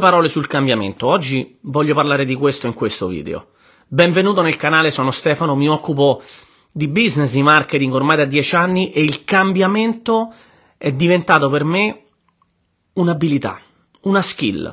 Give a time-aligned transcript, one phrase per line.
[0.00, 1.08] Parole sul cambiamento.
[1.08, 3.48] Oggi voglio parlare di questo in questo video.
[3.88, 6.22] Benvenuto nel canale, sono Stefano, mi occupo
[6.70, 10.32] di business, di marketing ormai da dieci anni e il cambiamento
[10.76, 12.02] è diventato per me
[12.92, 13.60] un'abilità,
[14.02, 14.72] una skill.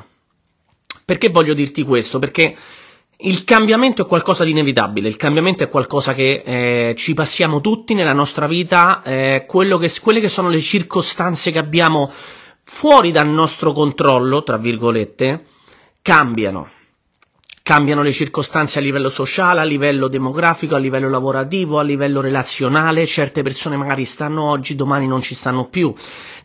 [1.03, 2.19] Perché voglio dirti questo?
[2.19, 2.55] Perché
[3.17, 7.96] il cambiamento è qualcosa di inevitabile, il cambiamento è qualcosa che eh, ci passiamo tutti
[7.96, 12.12] nella nostra vita, eh, che, quelle che sono le circostanze che abbiamo
[12.65, 15.45] fuori dal nostro controllo, tra virgolette,
[16.02, 16.70] cambiano.
[17.63, 23.05] Cambiano le circostanze a livello sociale, a livello demografico, a livello lavorativo, a livello relazionale.
[23.05, 25.93] Certe persone magari stanno oggi, domani non ci stanno più.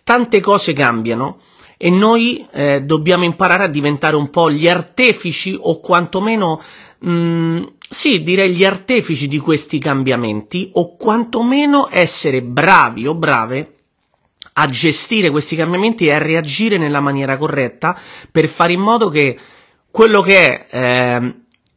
[0.05, 1.41] Tante cose cambiano
[1.77, 6.61] e noi eh, dobbiamo imparare a diventare un po' gli artefici o quantomeno,
[7.01, 13.80] mh, mm, sì, direi gli artefici di questi cambiamenti o quantomeno essere bravi o brave
[14.55, 17.99] a gestire questi cambiamenti e a reagire nella maniera corretta
[18.31, 19.39] per fare in modo che
[19.91, 21.35] quello che è eh,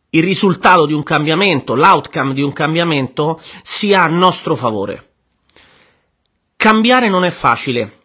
[0.10, 5.12] il risultato di un cambiamento, l'outcome di un cambiamento, sia a nostro favore.
[6.56, 8.02] Cambiare non è facile,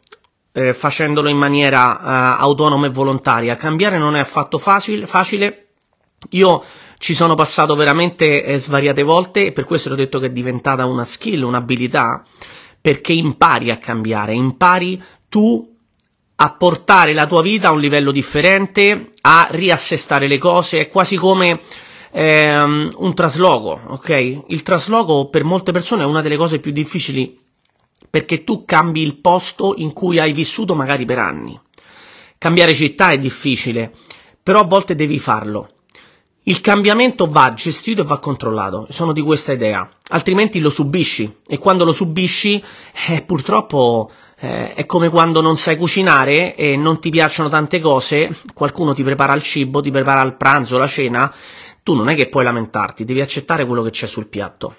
[0.53, 3.57] eh, facendolo in maniera eh, autonoma e volontaria.
[3.57, 5.07] Cambiare non è affatto facile.
[5.07, 5.67] facile.
[6.31, 6.65] Io
[6.99, 10.87] ci sono passato veramente eh, svariate volte e per questo ho detto che è diventata
[10.87, 12.25] una skill, un'abilità
[12.81, 15.77] perché impari a cambiare, impari tu
[16.41, 21.17] a portare la tua vita a un livello differente, a riassestare le cose, è quasi
[21.17, 21.61] come
[22.13, 24.45] ehm, un trasloco, ok?
[24.49, 27.37] Il trasloco per molte persone è una delle cose più difficili
[28.11, 31.59] perché tu cambi il posto in cui hai vissuto magari per anni.
[32.39, 33.93] Cambiare città è difficile,
[34.43, 35.71] però a volte devi farlo.
[36.49, 41.59] Il cambiamento va gestito e va controllato, sono di questa idea, altrimenti lo subisci e
[41.59, 42.65] quando lo subisci
[43.09, 48.35] eh, purtroppo eh, è come quando non sai cucinare e non ti piacciono tante cose,
[48.55, 51.31] qualcuno ti prepara il cibo, ti prepara il pranzo, la cena,
[51.83, 54.75] tu non è che puoi lamentarti, devi accettare quello che c'è sul piatto.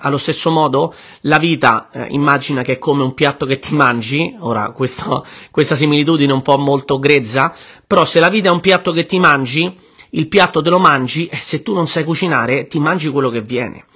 [0.00, 4.34] Allo stesso modo, la vita eh, immagina che è come un piatto che ti mangi,
[4.38, 7.54] ora questo, questa similitudine è un po' molto grezza,
[7.86, 11.26] però se la vita è un piatto che ti mangi, il piatto te lo mangi
[11.26, 13.86] e se tu non sai cucinare ti mangi quello che viene.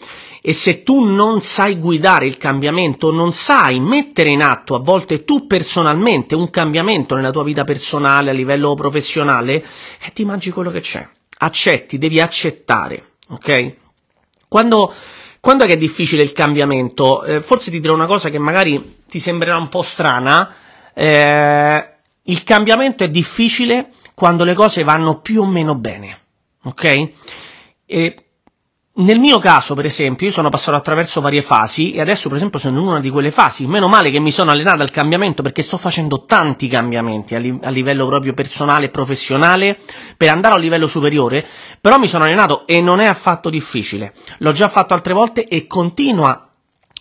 [0.42, 5.24] E se tu non sai guidare il cambiamento, non sai mettere in atto a volte
[5.24, 9.62] tu personalmente un cambiamento nella tua vita personale, a livello professionale,
[10.02, 11.06] eh, ti mangi quello che c'è.
[11.42, 13.74] Accetti, devi accettare, ok?
[14.48, 14.92] Quando,
[15.40, 17.22] quando è che è difficile il cambiamento?
[17.22, 20.54] Eh, forse ti dirò una cosa che magari ti sembrerà un po' strana.
[20.94, 21.88] Eh,
[22.22, 26.18] il cambiamento è difficile quando le cose vanno più o meno bene,
[26.64, 27.10] ok?
[27.86, 28.24] E
[28.96, 32.58] nel mio caso, per esempio, io sono passato attraverso varie fasi e adesso, per esempio,
[32.58, 33.66] sono in una di quelle fasi.
[33.66, 37.58] Meno male che mi sono allenato al cambiamento perché sto facendo tanti cambiamenti a, li-
[37.62, 39.78] a livello proprio personale e professionale
[40.18, 41.46] per andare a un livello superiore,
[41.80, 44.12] però mi sono allenato e non è affatto difficile.
[44.40, 46.49] L'ho già fatto altre volte e continua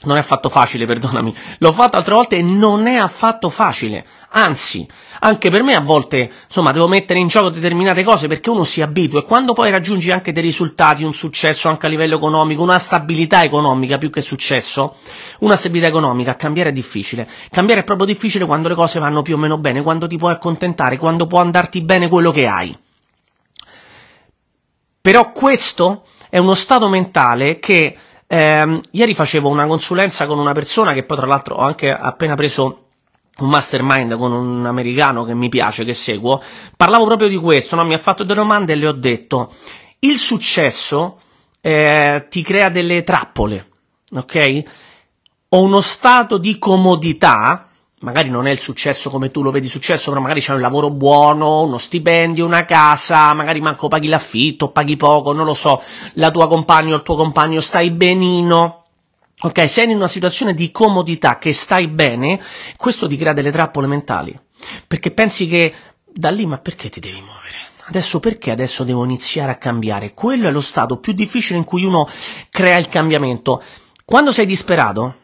[0.04, 1.36] non è affatto facile, perdonami.
[1.58, 4.06] L'ho fatto altre volte e non è affatto facile.
[4.30, 4.88] Anzi,
[5.20, 8.82] anche per me a volte, insomma, devo mettere in gioco determinate cose perché uno si
[8.82, 12.80] abitua e quando poi raggiungi anche dei risultati, un successo anche a livello economico, una
[12.80, 14.96] stabilità economica più che successo,
[15.40, 17.28] una stabilità economica, cambiare è difficile.
[17.50, 20.31] Cambiare è proprio difficile quando le cose vanno più o meno bene, quando ti puoi
[20.31, 22.78] accontentare, quando può andarti bene quello che hai.
[25.02, 27.98] Però questo è uno stato mentale che
[28.32, 32.36] eh, ieri facevo una consulenza con una persona che poi tra l'altro ho anche appena
[32.36, 32.86] preso
[33.40, 36.40] un mastermind con un americano che mi piace, che seguo,
[36.78, 37.84] parlavo proprio di questo, no?
[37.86, 39.52] mi ha fatto delle domande e le ho detto,
[40.00, 41.20] il successo
[41.60, 43.70] eh, ti crea delle trappole,
[44.12, 44.62] ok?
[45.50, 47.69] O uno stato di comodità
[48.02, 50.90] magari non è il successo come tu lo vedi successo, però magari c'è un lavoro
[50.90, 55.82] buono, uno stipendio, una casa, magari manco paghi l'affitto, paghi poco, non lo so,
[56.14, 58.86] la tua compagna o il tuo compagno stai benino.
[59.42, 62.42] Ok, sei in una situazione di comodità che stai bene,
[62.76, 64.38] questo ti crea delle trappole mentali.
[64.86, 65.74] Perché pensi che
[66.06, 67.58] da lì, ma perché ti devi muovere?
[67.86, 70.13] Adesso perché adesso devo iniziare a cambiare?
[70.13, 72.07] Quello è lo stato più difficile in cui uno
[72.50, 73.63] crea il cambiamento.
[74.04, 75.16] Quando sei disperato,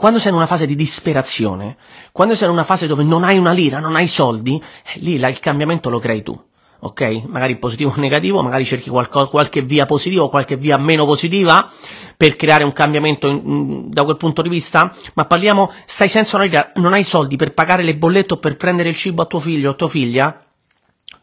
[0.00, 1.76] quando sei in una fase di disperazione,
[2.10, 5.16] quando sei in una fase dove non hai una lira, non hai soldi, eh, lì
[5.16, 6.42] il cambiamento lo crei tu.
[6.78, 7.24] Ok?
[7.26, 11.70] Magari positivo o negativo, magari cerchi qualco, qualche via positiva o qualche via meno positiva
[12.16, 16.46] per creare un cambiamento in, da quel punto di vista, ma parliamo, stai senza una
[16.46, 19.38] lira, non hai soldi per pagare le bollette o per prendere il cibo a tuo
[19.38, 20.42] figlio o a tua figlia,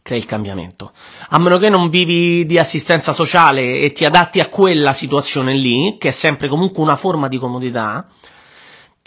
[0.04, 0.92] crei il cambiamento.
[1.30, 5.98] A meno che non vivi di assistenza sociale e ti adatti a quella situazione lì,
[5.98, 8.08] che è sempre comunque una forma di comodità,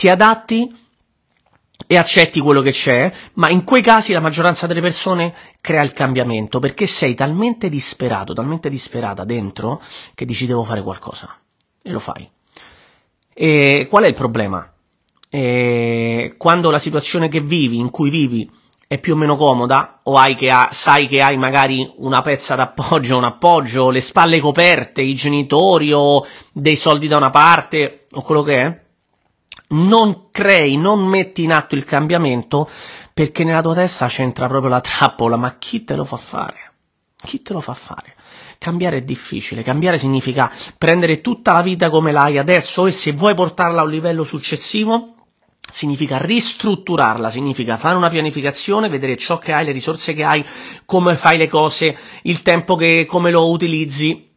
[0.01, 0.75] ti adatti
[1.87, 5.93] e accetti quello che c'è, ma in quei casi la maggioranza delle persone crea il
[5.93, 9.83] cambiamento perché sei talmente disperato, talmente disperata dentro
[10.15, 11.39] che dici devo fare qualcosa
[11.83, 12.27] e lo fai.
[13.35, 14.73] E qual è il problema?
[15.29, 18.51] E quando la situazione che vivi, in cui vivi,
[18.87, 23.19] è più o meno comoda, o che ha, sai che hai magari una pezza d'appoggio,
[23.19, 28.43] un appoggio, le spalle coperte, i genitori o dei soldi da una parte, o quello
[28.43, 28.89] che è,
[29.71, 32.69] non crei, non metti in atto il cambiamento
[33.13, 36.73] perché nella tua testa c'entra proprio la trappola, ma chi te lo fa fare?
[37.17, 38.15] Chi te lo fa fare?
[38.59, 43.35] Cambiare è difficile, cambiare significa prendere tutta la vita come l'hai adesso e se vuoi
[43.35, 45.15] portarla a un livello successivo,
[45.71, 50.45] significa ristrutturarla, significa fare una pianificazione, vedere ciò che hai, le risorse che hai,
[50.87, 54.30] come fai le cose, il tempo che, come lo utilizzi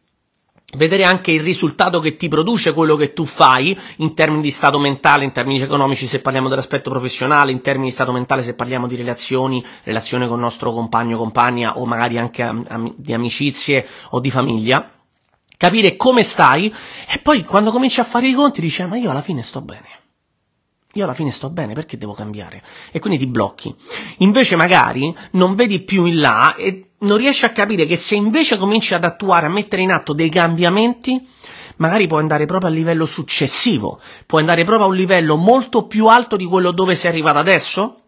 [0.76, 4.78] vedere anche il risultato che ti produce quello che tu fai in termini di stato
[4.78, 8.86] mentale, in termini economici se parliamo dell'aspetto professionale, in termini di stato mentale se parliamo
[8.86, 13.86] di relazioni, relazione con il nostro compagno, compagna o magari anche am- am- di amicizie
[14.10, 14.90] o di famiglia,
[15.56, 16.72] capire come stai
[17.08, 19.60] e poi quando cominci a fare i conti dici ah, ma io alla fine sto
[19.60, 20.02] bene.
[20.96, 22.62] Io alla fine sto bene, perché devo cambiare?
[22.92, 23.74] E quindi ti blocchi.
[24.18, 28.56] Invece magari non vedi più in là e non riesci a capire che se invece
[28.56, 31.24] cominci ad attuare, a mettere in atto dei cambiamenti,
[31.76, 36.06] magari puoi andare proprio a livello successivo, puoi andare proprio a un livello molto più
[36.06, 38.00] alto di quello dove sei arrivato adesso,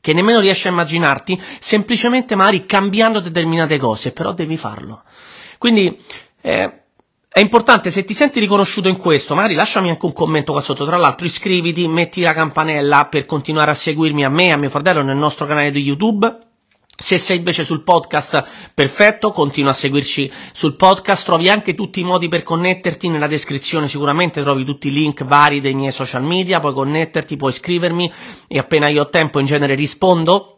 [0.00, 5.02] che nemmeno riesci a immaginarti, semplicemente magari cambiando determinate cose, però devi farlo.
[5.58, 5.98] Quindi
[6.40, 6.82] eh,
[7.28, 10.86] è importante, se ti senti riconosciuto in questo, magari lasciami anche un commento qua sotto.
[10.86, 15.02] Tra l'altro, iscriviti, metti la campanella per continuare a seguirmi a me a mio fratello
[15.02, 16.38] nel nostro canale di YouTube.
[16.98, 22.04] Se sei invece sul podcast, perfetto, continua a seguirci sul podcast, trovi anche tutti i
[22.04, 26.58] modi per connetterti nella descrizione, sicuramente trovi tutti i link vari dei miei social media,
[26.58, 28.10] puoi connetterti, puoi scrivermi
[28.48, 30.52] e appena io ho tempo in genere rispondo.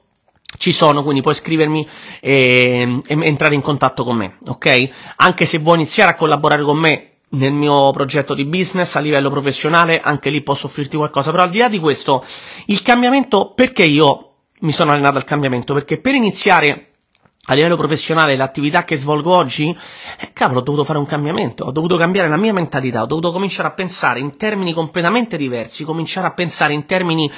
[0.57, 1.87] Ci sono, quindi puoi scrivermi
[2.21, 4.89] e, e entrare in contatto con me, ok?
[5.17, 9.29] Anche se vuoi iniziare a collaborare con me nel mio progetto di business a livello
[9.29, 11.33] professionale, anche lì posso offrirti qualcosa.
[11.33, 12.25] Però al di là di questo,
[12.67, 14.28] il cambiamento, perché io
[14.61, 16.89] mi sono allenato al cambiamento perché per iniziare
[17.51, 19.75] a livello professionale l'attività che svolgo oggi,
[20.19, 23.33] eh, cavolo, ho dovuto fare un cambiamento, ho dovuto cambiare la mia mentalità, ho dovuto
[23.33, 27.31] cominciare a pensare in termini completamente diversi, cominciare a pensare in termini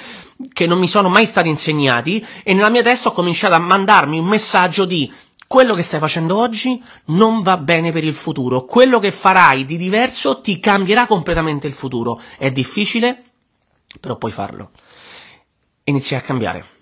[0.52, 4.18] che non mi sono mai stati insegnati e nella mia testa ho cominciato a mandarmi
[4.18, 5.12] un messaggio di
[5.46, 9.76] quello che stai facendo oggi non va bene per il futuro, quello che farai di
[9.76, 12.20] diverso ti cambierà completamente il futuro.
[12.36, 13.22] È difficile,
[14.00, 14.70] però puoi farlo.
[15.84, 16.78] Inizi a cambiare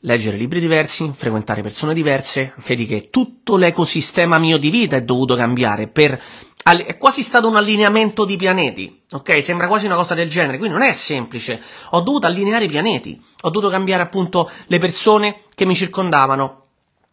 [0.00, 5.36] leggere libri diversi, frequentare persone diverse, vedi che tutto l'ecosistema mio di vita è dovuto
[5.36, 6.20] cambiare per
[6.62, 9.42] è quasi stato un allineamento di pianeti, ok?
[9.42, 11.60] Sembra quasi una cosa del genere, quindi non è semplice.
[11.90, 16.59] Ho dovuto allineare i pianeti, ho dovuto cambiare appunto le persone che mi circondavano,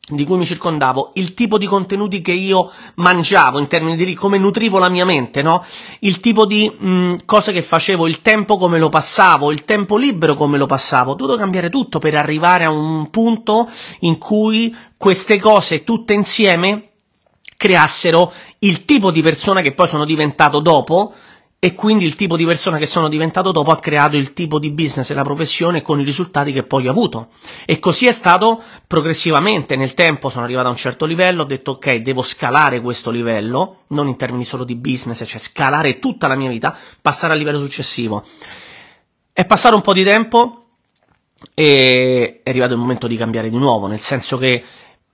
[0.09, 4.37] di cui mi circondavo, il tipo di contenuti che io mangiavo in termini di come
[4.37, 5.65] nutrivo la mia mente, no?
[5.99, 10.35] Il tipo di mh, cose che facevo, il tempo come lo passavo, il tempo libero
[10.35, 11.11] come lo passavo.
[11.11, 13.69] Ho dovuto cambiare tutto per arrivare a un punto
[14.01, 16.91] in cui queste cose tutte insieme
[17.57, 21.13] creassero il tipo di persona che poi sono diventato dopo,
[21.59, 24.69] e quindi il tipo di persona che sono diventato dopo ha creato il tipo di
[24.69, 27.29] business e la professione con i risultati che poi ho avuto.
[27.65, 31.71] E così è stato progressivamente, nel tempo sono arrivato a un certo livello, ho detto
[31.71, 36.35] ok, devo scalare questo livello, non in termini solo di business, cioè scalare tutta la
[36.35, 38.23] mia vita, passare al livello successivo.
[39.33, 40.65] È passato un po' di tempo
[41.55, 44.63] e è arrivato il momento di cambiare di nuovo, nel senso che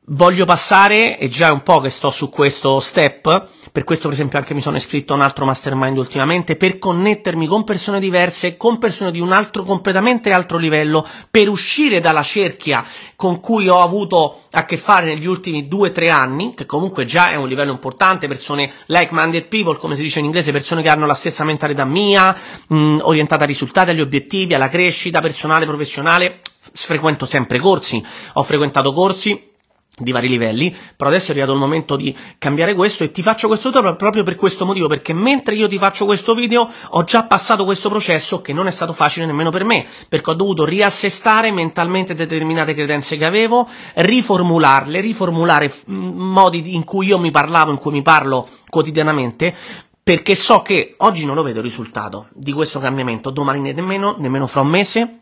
[0.08, 4.18] Voglio passare, e già è un po' che sto su questo step, per questo per
[4.18, 8.58] esempio anche mi sono iscritto a un altro mastermind ultimamente, per connettermi con persone diverse,
[8.58, 12.84] con persone di un altro, completamente altro livello, per uscire dalla cerchia
[13.16, 17.06] con cui ho avuto a che fare negli ultimi due o tre anni, che comunque
[17.06, 20.90] già è un livello importante, persone like-minded people, come si dice in inglese, persone che
[20.90, 22.36] hanno la stessa mentalità mia,
[22.68, 26.42] mh, orientate ai risultati, agli obiettivi, alla crescita personale, professionale,
[26.74, 29.52] frequento sempre corsi, ho frequentato corsi,
[29.96, 33.48] di vari livelli, però adesso è arrivato il momento di cambiare questo e ti faccio
[33.48, 37.24] questo video proprio per questo motivo, perché mentre io ti faccio questo video ho già
[37.26, 41.52] passato questo processo che non è stato facile nemmeno per me, perché ho dovuto riassestare
[41.52, 47.92] mentalmente determinate credenze che avevo, riformularle, riformulare modi in cui io mi parlavo, in cui
[47.92, 49.54] mi parlo quotidianamente,
[50.02, 54.48] perché so che oggi non lo vedo il risultato di questo cambiamento, domani nemmeno, nemmeno
[54.48, 55.18] fra un mese,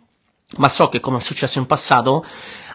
[0.58, 2.26] ma so che come è successo in passato,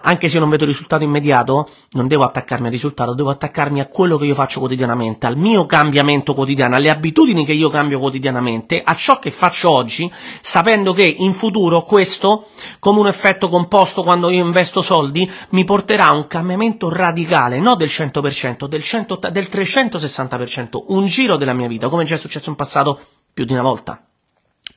[0.02, 4.16] anche se non vedo risultato immediato, non devo attaccarmi al risultato, devo attaccarmi a quello
[4.18, 8.94] che io faccio quotidianamente, al mio cambiamento quotidiano, alle abitudini che io cambio quotidianamente, a
[8.94, 12.46] ciò che faccio oggi, sapendo che in futuro questo,
[12.78, 17.76] come un effetto composto quando io investo soldi, mi porterà a un cambiamento radicale, non
[17.76, 22.48] del 100%, del, 100, del 360%, un giro della mia vita, come già è successo
[22.48, 23.00] in passato
[23.34, 24.00] più di una volta.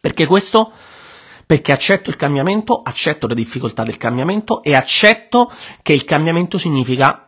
[0.01, 0.71] Perché questo?
[1.49, 5.51] Perché accetto il cambiamento, accetto le difficoltà del cambiamento e accetto
[5.81, 7.27] che il cambiamento significa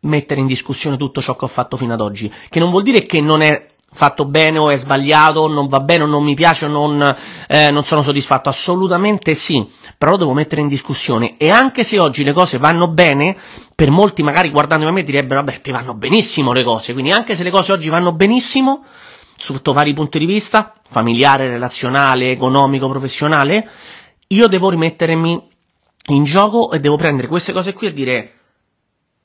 [0.00, 3.06] mettere in discussione tutto ciò che ho fatto fino ad oggi, che non vuol dire
[3.06, 6.64] che non è fatto bene o è sbagliato, non va bene o non mi piace
[6.64, 7.14] o non,
[7.46, 9.64] eh, non sono soddisfatto, assolutamente sì,
[9.96, 11.36] però lo devo mettere in discussione.
[11.36, 13.36] E anche se oggi le cose vanno bene,
[13.72, 17.36] per molti magari guardandomi a me direbbero vabbè ti vanno benissimo le cose, quindi anche
[17.36, 18.82] se le cose oggi vanno benissimo,
[19.52, 23.68] sotto vari punti di vista, familiare, relazionale, economico, professionale,
[24.28, 25.48] io devo rimettermi
[26.08, 28.32] in gioco e devo prendere queste cose qui e dire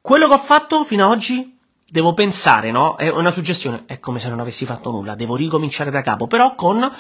[0.02, 1.58] quello che ho fatto fino ad oggi
[1.90, 2.98] devo pensare, no?
[2.98, 6.54] È una suggestione, è come se non avessi fatto nulla, devo ricominciare da capo, però
[6.54, 6.92] con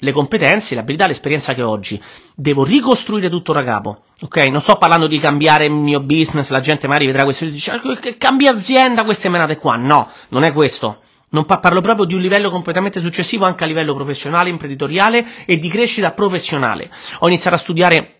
[0.00, 2.00] le competenze, le abilità, l'esperienza che ho oggi.
[2.34, 4.36] Devo ricostruire tutto da capo, ok?
[4.46, 7.72] Non sto parlando di cambiare il mio business, la gente magari vedrà questo e dice
[7.72, 7.80] ah,
[8.16, 9.76] cambia azienda, queste menate qua.
[9.76, 11.00] No, non è questo.
[11.30, 15.58] Non pa- parlo proprio di un livello completamente successivo anche a livello professionale, imprenditoriale e
[15.58, 16.90] di crescita professionale.
[17.20, 18.18] Ho iniziato a studiare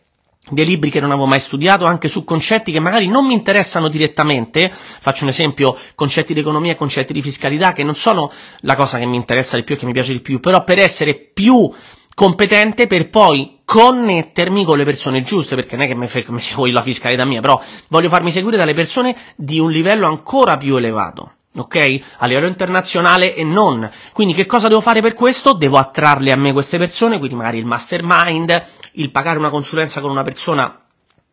[0.50, 3.88] dei libri che non avevo mai studiato, anche su concetti che magari non mi interessano
[3.88, 8.74] direttamente, faccio un esempio, concetti di economia e concetti di fiscalità, che non sono la
[8.74, 11.14] cosa che mi interessa di più e che mi piace di più, però per essere
[11.14, 11.70] più
[12.14, 16.40] competente per poi connettermi con le persone giuste, perché non è che mi, fai, mi
[16.40, 20.76] seguo la fiscalità mia, però voglio farmi seguire dalle persone di un livello ancora più
[20.76, 22.00] elevato ok?
[22.18, 23.88] A livello internazionale e non.
[24.12, 25.52] Quindi che cosa devo fare per questo?
[25.52, 30.10] Devo attrarle a me queste persone, quindi magari il mastermind, il pagare una consulenza con
[30.10, 30.82] una persona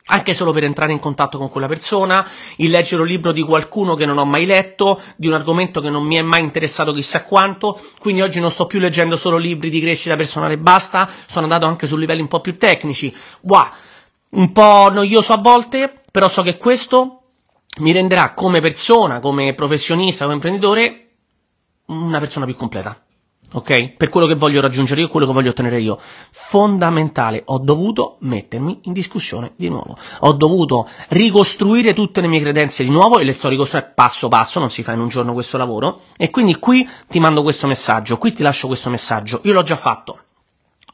[0.08, 2.28] anche solo per entrare in contatto con quella persona,
[2.58, 5.90] il leggere un libro di qualcuno che non ho mai letto, di un argomento che
[5.90, 9.70] non mi è mai interessato chissà quanto, quindi oggi non sto più leggendo solo libri
[9.70, 13.16] di crescita personale e basta, sono andato anche su livelli un po' più tecnici.
[13.42, 13.68] Wow,
[14.32, 17.22] un po' noioso a volte, però so che questo
[17.78, 21.10] mi renderà come persona, come professionista, come imprenditore,
[21.88, 23.00] una persona più completa.
[23.54, 23.92] Ok?
[23.92, 26.00] Per quello che voglio raggiungere io, quello che voglio ottenere io.
[26.32, 29.98] Fondamentale, ho dovuto mettermi in discussione di nuovo.
[30.22, 34.60] Ho dovuto ricostruire tutte le mie credenze di nuovo e le sto ricostruendo passo passo,
[34.60, 36.02] non si fa in un giorno questo lavoro.
[36.18, 39.40] E quindi qui ti mando questo messaggio, qui ti lascio questo messaggio.
[39.44, 40.25] Io l'ho già fatto.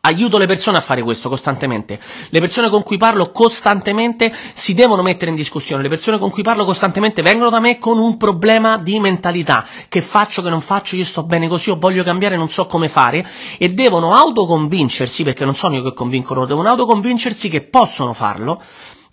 [0.03, 1.99] Aiuto le persone a fare questo costantemente.
[2.29, 5.83] Le persone con cui parlo costantemente si devono mettere in discussione.
[5.83, 9.63] Le persone con cui parlo costantemente vengono da me con un problema di mentalità.
[9.87, 12.89] Che faccio, che non faccio, io sto bene così, o voglio cambiare, non so come
[12.89, 13.23] fare.
[13.59, 18.59] E devono autoconvincersi, perché non sono io che convincono, devono autoconvincersi che possono farlo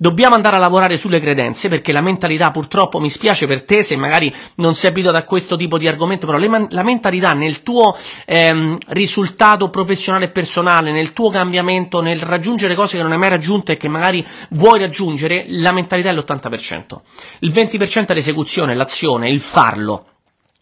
[0.00, 3.96] Dobbiamo andare a lavorare sulle credenze perché la mentalità purtroppo mi spiace per te se
[3.96, 7.96] magari non sei abituato a questo tipo di argomento, però man- la mentalità nel tuo
[8.24, 13.30] ehm, risultato professionale e personale, nel tuo cambiamento, nel raggiungere cose che non hai mai
[13.30, 17.00] raggiunto e che magari vuoi raggiungere, la mentalità è l'80%.
[17.40, 20.04] Il 20% è l'esecuzione, l'azione, il farlo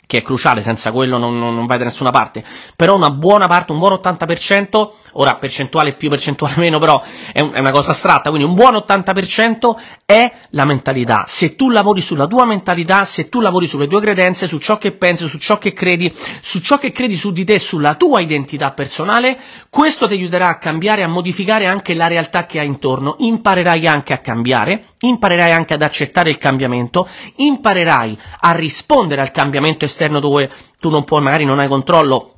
[0.06, 2.44] che è cruciale, senza quello non, non, non vai da nessuna parte,
[2.76, 7.52] però una buona parte, un buon 80%, ora percentuale più, percentuale meno, però è, un,
[7.52, 11.24] è una cosa astratta, quindi un buon 80% è la mentalità.
[11.26, 14.92] Se tu lavori sulla tua mentalità, se tu lavori sulle tue credenze, su ciò che
[14.92, 18.70] pensi, su ciò che credi, su ciò che credi su di te, sulla tua identità
[18.70, 19.36] personale,
[19.68, 24.12] questo ti aiuterà a cambiare, a modificare anche la realtà che hai intorno, imparerai anche
[24.12, 30.50] a cambiare, imparerai anche ad accettare il cambiamento, imparerai a rispondere al cambiamento esterno dove
[30.80, 32.32] tu non puoi, magari non hai controllo,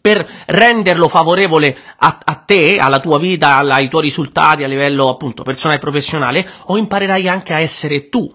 [0.00, 5.42] per renderlo favorevole a, a, te, alla tua vita, ai tuoi risultati a livello appunto
[5.42, 8.32] personale e professionale, o imparerai anche a essere tu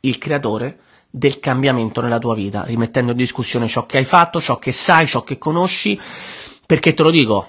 [0.00, 0.78] il creatore
[1.10, 5.06] del cambiamento nella tua vita, rimettendo in discussione ciò che hai fatto, ciò che sai,
[5.06, 5.98] ciò che conosci,
[6.66, 7.48] perché te lo dico,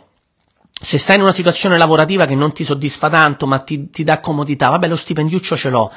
[0.80, 4.20] se stai in una situazione lavorativa che non ti soddisfa tanto, ma ti, ti dà
[4.20, 5.92] comodità, vabbè, lo stipendiuccio ce l'ho.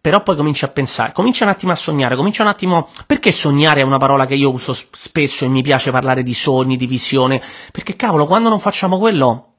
[0.00, 2.88] Però poi cominci a pensare, comincia un attimo a sognare, comincia un attimo.
[3.06, 6.76] Perché sognare è una parola che io uso spesso e mi piace parlare di sogni,
[6.76, 7.42] di visione?
[7.72, 9.54] Perché cavolo, quando non facciamo quello,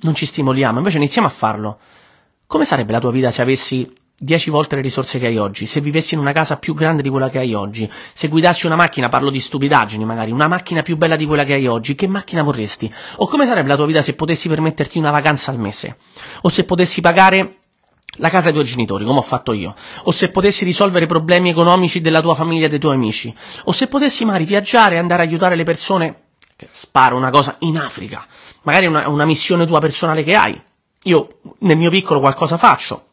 [0.00, 1.78] non ci stimoliamo, invece iniziamo a farlo.
[2.46, 3.92] Come sarebbe la tua vita se avessi
[4.22, 7.08] 10 volte le risorse che hai oggi, se vivessi in una casa più grande di
[7.08, 10.96] quella che hai oggi, se guidassi una macchina, parlo di stupidaggini magari, una macchina più
[10.96, 12.92] bella di quella che hai oggi, che macchina vorresti?
[13.16, 15.96] O come sarebbe la tua vita se potessi permetterti una vacanza al mese?
[16.42, 17.56] O se potessi pagare
[18.18, 19.74] la casa dei tuoi genitori, come ho fatto io,
[20.04, 23.88] o se potessi risolvere problemi economici della tua famiglia e dei tuoi amici, o se
[23.88, 26.22] potessi magari viaggiare e andare a aiutare le persone,
[26.54, 28.24] che sparo una cosa, in Africa,
[28.62, 30.62] magari una, una missione tua personale che hai,
[31.04, 33.06] Io nel mio piccolo qualcosa faccio,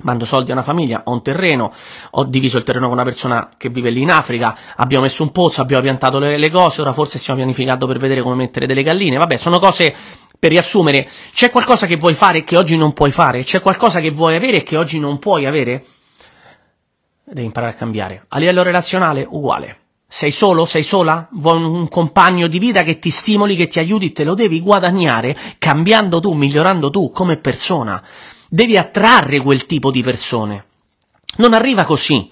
[0.00, 1.70] mando soldi a una famiglia, ho un terreno,
[2.12, 5.32] ho diviso il terreno con una persona che vive lì in Africa, abbiamo messo un
[5.32, 8.82] pozzo, abbiamo piantato le, le cose, ora forse stiamo pianificando per vedere come mettere delle
[8.82, 9.94] galline, vabbè, sono cose
[10.38, 13.44] per riassumere, c'è qualcosa che vuoi fare che oggi non puoi fare?
[13.44, 15.84] C'è qualcosa che vuoi avere che oggi non puoi avere?
[17.24, 18.24] Devi imparare a cambiare.
[18.28, 19.78] A livello relazionale, uguale.
[20.06, 20.64] Sei solo?
[20.64, 21.28] Sei sola?
[21.32, 24.12] Vuoi un compagno di vita che ti stimoli, che ti aiuti?
[24.12, 28.02] Te lo devi guadagnare cambiando tu, migliorando tu come persona.
[28.54, 30.66] Devi attrarre quel tipo di persone.
[31.38, 32.30] Non arriva così.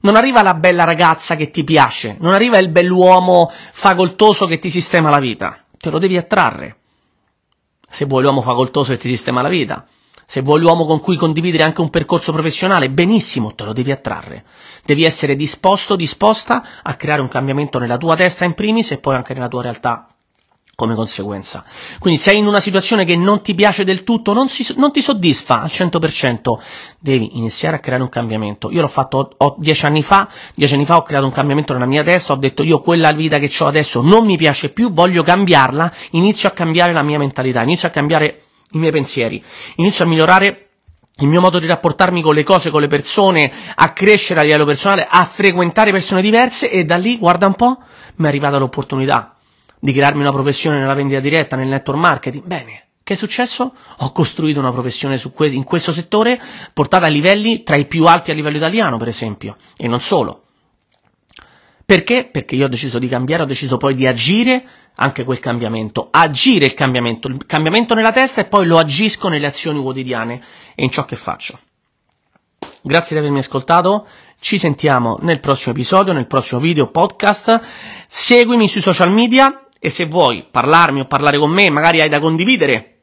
[0.00, 2.16] Non arriva la bella ragazza che ti piace.
[2.18, 5.62] Non arriva il bell'uomo facoltoso che ti sistema la vita.
[5.76, 6.78] Te lo devi attrarre.
[7.86, 9.86] Se vuoi l'uomo facoltoso che ti sistema la vita.
[10.24, 14.46] Se vuoi l'uomo con cui condividere anche un percorso professionale, benissimo, te lo devi attrarre.
[14.82, 19.14] Devi essere disposto, disposta a creare un cambiamento nella tua testa in primis e poi
[19.14, 20.09] anche nella tua realtà
[20.80, 21.62] come conseguenza.
[21.98, 25.02] Quindi sei in una situazione che non ti piace del tutto, non, si, non, ti
[25.02, 26.58] soddisfa al 100%,
[26.98, 28.70] devi iniziare a creare un cambiamento.
[28.70, 31.84] Io l'ho fatto ho, dieci anni fa, dieci anni fa ho creato un cambiamento nella
[31.84, 35.22] mia testa, ho detto io quella vita che ho adesso non mi piace più, voglio
[35.22, 39.44] cambiarla, inizio a cambiare la mia mentalità, inizio a cambiare i miei pensieri,
[39.76, 40.68] inizio a migliorare
[41.18, 44.64] il mio modo di rapportarmi con le cose, con le persone, a crescere a livello
[44.64, 47.76] personale, a frequentare persone diverse e da lì, guarda un po',
[48.14, 49.34] mi è arrivata l'opportunità
[49.80, 52.44] di crearmi una professione nella vendita diretta, nel network marketing.
[52.44, 53.74] Bene, che è successo?
[53.98, 56.40] Ho costruito una professione que- in questo settore
[56.72, 60.44] portata a livelli tra i più alti a livello italiano, per esempio, e non solo.
[61.84, 62.28] Perché?
[62.30, 64.62] Perché io ho deciso di cambiare, ho deciso poi di agire
[64.94, 69.46] anche quel cambiamento, agire il cambiamento, il cambiamento nella testa e poi lo agisco nelle
[69.46, 70.40] azioni quotidiane
[70.76, 71.58] e in ciò che faccio.
[72.82, 74.06] Grazie di avermi ascoltato,
[74.38, 77.60] ci sentiamo nel prossimo episodio, nel prossimo video, podcast,
[78.06, 82.20] seguimi sui social media e se vuoi parlarmi o parlare con me, magari hai da
[82.20, 82.98] condividere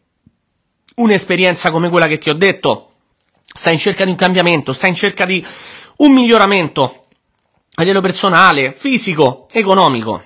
[0.97, 2.91] un'esperienza come quella che ti ho detto,
[3.43, 5.45] stai in cerca di un cambiamento, stai in cerca di
[5.97, 7.05] un miglioramento
[7.73, 10.23] a livello personale, fisico, economico,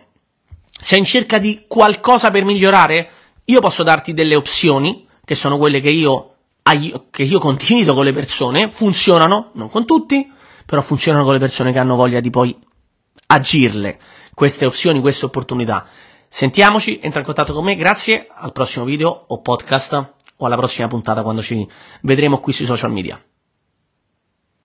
[0.70, 3.10] sei in cerca di qualcosa per migliorare,
[3.46, 6.36] io posso darti delle opzioni, che sono quelle che io,
[7.10, 10.30] che io condivido con le persone, funzionano, non con tutti,
[10.66, 12.58] però funzionano con le persone che hanno voglia di poi
[13.28, 14.00] agirle,
[14.34, 15.88] queste opzioni, queste opportunità.
[16.34, 20.88] Sentiamoci, entra in contatto con me, grazie, al prossimo video o podcast o alla prossima
[20.88, 21.68] puntata quando ci
[22.04, 23.22] vedremo qui sui social media.